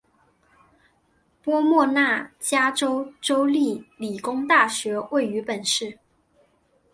[1.43, 5.99] 波莫纳加州州立理工大学位于本市。